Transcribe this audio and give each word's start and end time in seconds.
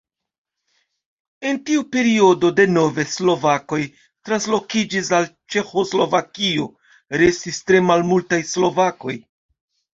En 1.49 1.59
tiu 1.69 1.83
periodo 1.95 2.51
denove 2.61 3.05
slovakoj 3.11 3.79
translokiĝis 4.31 5.13
al 5.21 5.31
Ĉeĥoslovakio, 5.57 6.67
restis 7.25 7.63
tre 7.69 7.87
malmultaj 7.95 8.45
slovakoj. 8.57 9.19